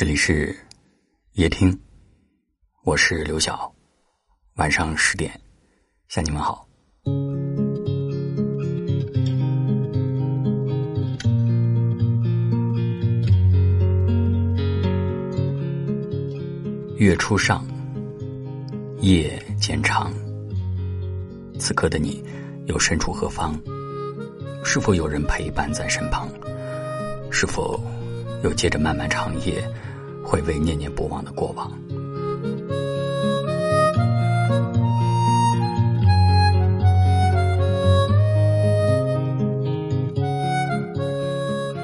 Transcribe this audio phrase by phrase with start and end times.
[0.00, 0.56] 这里是
[1.32, 1.78] 夜听，
[2.84, 3.70] 我是刘晓。
[4.54, 5.38] 晚上十点
[6.08, 6.66] 向你们好。
[16.96, 17.62] 月初上，
[19.02, 20.10] 夜渐长。
[21.58, 22.24] 此刻的你
[22.64, 23.54] 又身处何方？
[24.64, 26.26] 是否有人陪伴在身旁？
[27.30, 27.78] 是否
[28.42, 29.62] 又接着漫漫长夜？
[30.30, 31.68] 回味念念不忘的过往。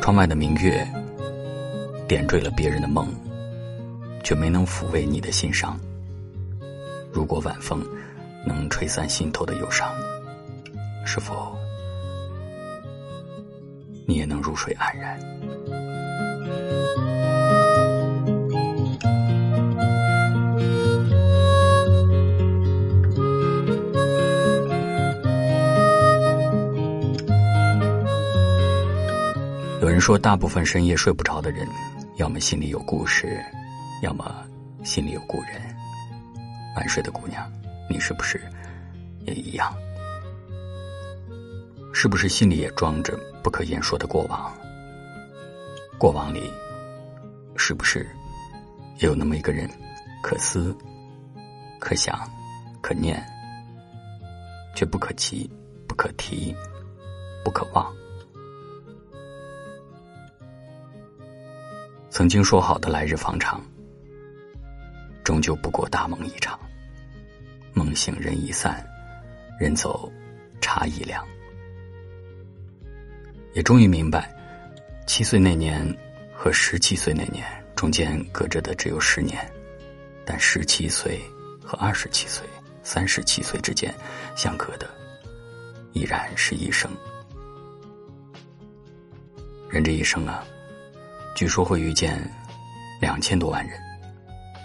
[0.01, 0.87] 窗外的明月
[2.07, 3.09] 点缀了别人的梦，
[4.23, 5.77] 却没能抚慰你的心伤。
[7.13, 7.85] 如果晚风
[8.47, 9.93] 能吹散心头的忧伤，
[11.05, 11.59] 是否
[14.07, 15.19] 你也能入睡安然？
[29.87, 31.65] 有人说，大部分深夜睡不着的人，
[32.17, 33.41] 要么心里有故事，
[34.03, 34.45] 要么
[34.83, 35.63] 心里有故人。
[36.75, 37.49] 晚睡的姑娘，
[37.89, 38.43] 你是不是
[39.21, 39.73] 也一样？
[41.95, 44.53] 是不是心里也装着不可言说的过往？
[45.97, 46.53] 过往里，
[47.55, 48.05] 是不是
[48.99, 49.71] 也有那么一个人，
[50.21, 50.77] 可思、
[51.79, 52.29] 可想、
[52.83, 53.25] 可念，
[54.75, 55.49] 却不可及、
[55.87, 56.53] 不可提、
[57.45, 57.87] 不可忘？
[62.17, 63.63] 曾经说好的来日方长，
[65.23, 66.59] 终究不过大梦一场。
[67.75, 68.83] 梦醒人已散，
[69.61, 70.11] 人走
[70.59, 71.23] 茶已凉。
[73.53, 74.35] 也终于明白，
[75.07, 75.87] 七岁那年
[76.35, 79.47] 和十七岁那年中间隔着的只有十年，
[80.25, 81.21] 但十七岁
[81.63, 82.47] 和二十七岁、
[82.83, 83.95] 三十七岁之间
[84.35, 84.89] 相隔的
[85.93, 86.91] 依然是一生。
[89.69, 90.43] 人这一生啊。
[91.37, 92.19] 据说会遇见
[92.99, 93.79] 两千多万人，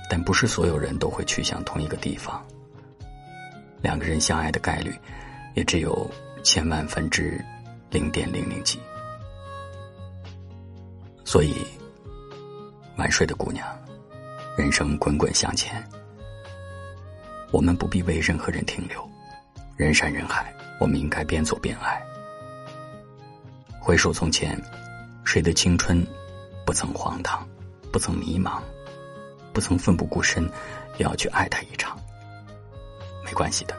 [0.09, 2.41] 但不是所有人都会去向同一个地方。
[3.81, 4.97] 两个人相爱的概率
[5.53, 6.09] 也只有
[6.43, 7.43] 千万分之
[7.89, 8.79] 零点零零几。
[11.25, 11.55] 所以，
[12.95, 13.67] 晚睡的姑娘，
[14.57, 15.85] 人生滚滚向前，
[17.51, 19.05] 我们不必为任何人停留。
[19.75, 22.01] 人山人海，我们应该边走边爱。
[23.77, 24.57] 回首从前，
[25.25, 26.07] 谁的青春？
[26.71, 27.45] 不曾荒唐，
[27.91, 28.61] 不曾迷茫，
[29.51, 30.49] 不曾奋不顾身，
[30.97, 31.99] 也要去爱他一场。
[33.25, 33.77] 没关系的，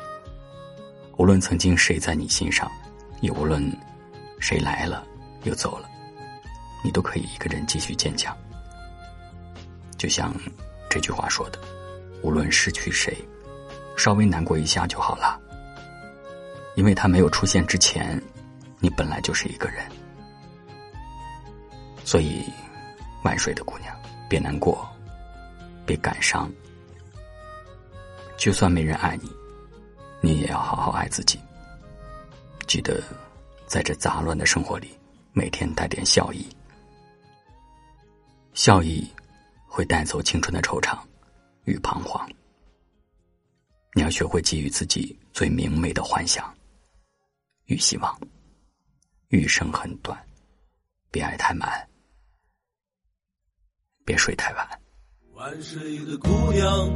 [1.17, 2.71] 无论曾经谁在你心上，
[3.23, 3.67] 也无论
[4.41, 5.07] 谁来了
[5.45, 5.89] 又走了，
[6.85, 8.37] 你都可以一个人继续坚强。
[9.97, 10.31] 就像
[10.91, 11.59] 这句话说的
[12.23, 13.17] ：“无论失去谁，
[13.97, 15.41] 稍微难过一下就好了，
[16.77, 18.23] 因为他没有出现之前，
[18.81, 19.83] 你本来就是一个人。”
[22.05, 22.45] 所以。
[23.23, 23.97] 晚睡的姑娘，
[24.29, 24.89] 别难过，
[25.87, 26.51] 别感伤。
[28.37, 29.31] 就算没人爱你，
[30.21, 31.39] 你也要好好爱自己。
[32.67, 33.03] 记得，
[33.67, 34.99] 在这杂乱的生活里，
[35.33, 36.47] 每天带点笑意。
[38.55, 39.09] 笑意
[39.67, 40.99] 会带走青春的惆怅
[41.65, 42.29] 与彷徨。
[43.95, 46.53] 你要学会给予自己最明媚的幻想
[47.67, 48.21] 与希望。
[49.29, 50.19] 余生很短，
[51.11, 51.89] 别爱太满。
[54.05, 54.67] 别睡太晚。
[55.35, 56.89] 晚睡的姑娘，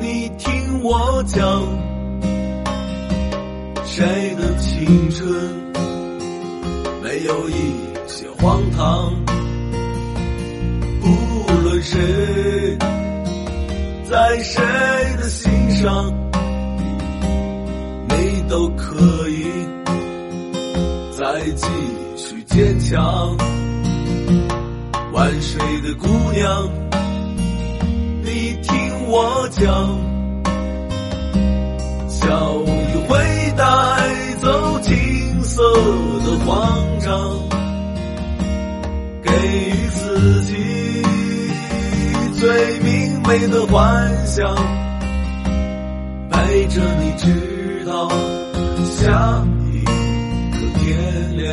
[0.00, 1.44] 你听我讲，
[3.84, 5.28] 谁的青春
[7.02, 7.74] 没有一
[8.06, 9.12] 些荒唐？
[11.00, 11.06] 不
[11.62, 12.78] 论谁
[14.08, 14.62] 在谁
[15.16, 16.12] 的心上，
[18.08, 19.44] 你都可以
[21.16, 21.66] 再继
[22.16, 23.36] 续坚强。
[25.18, 26.70] 晚睡的姑娘，
[28.22, 28.72] 你听
[29.08, 29.66] 我讲，
[32.08, 32.68] 笑意
[33.08, 33.18] 会
[33.56, 33.64] 带
[34.40, 35.60] 走青色
[36.24, 37.10] 的慌张，
[39.24, 40.54] 给予自己
[42.38, 44.54] 最明媚的幻想，
[46.30, 48.08] 陪着你直到
[48.84, 49.82] 下一
[50.52, 51.50] 个天亮。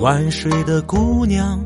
[0.00, 1.65] 晚睡的姑娘。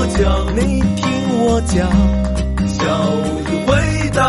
[0.00, 1.04] 我讲，你听
[1.44, 1.86] 我讲，
[2.66, 2.80] 小
[3.50, 3.76] 雨会
[4.14, 4.22] 带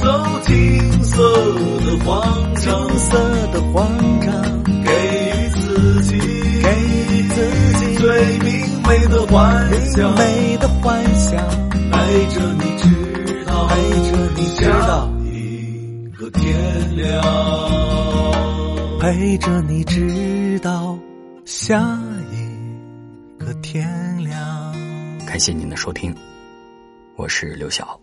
[0.00, 0.06] 走
[0.46, 1.18] 金色
[1.80, 3.18] 的慌张，金色
[3.52, 3.90] 的慌
[4.20, 4.30] 张，
[4.84, 4.92] 给
[5.42, 6.20] 予自己，
[6.62, 7.34] 给予自
[7.80, 8.48] 己最明
[8.86, 11.36] 媚的幻想，美的幻想，
[11.90, 13.74] 带着你知道，带
[14.08, 17.20] 着你知道，一个天亮，
[19.00, 20.96] 陪着你直到，
[21.44, 21.98] 下
[22.30, 24.01] 一个天。
[25.32, 26.14] 感谢您的收听，
[27.16, 27.98] 我是刘晓。